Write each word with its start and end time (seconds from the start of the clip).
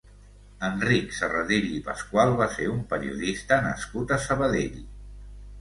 Enric 0.67 1.11
Sarradell 1.17 1.67
i 1.75 1.83
Pascual 1.91 2.33
va 2.41 2.49
ser 2.55 2.67
un 2.71 2.81
periodista 2.95 3.63
nascut 3.67 4.15
a 4.17 4.21
Sabadell. 4.29 4.85